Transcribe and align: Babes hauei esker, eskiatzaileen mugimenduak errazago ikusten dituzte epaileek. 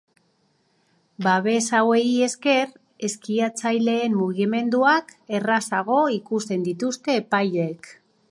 Babes 1.25 1.65
hauei 1.79 1.99
esker, 2.27 2.71
eskiatzaileen 3.09 4.17
mugimenduak 4.23 5.13
errazago 5.41 6.01
ikusten 6.17 6.67
dituzte 6.71 7.21
epaileek. 7.23 7.93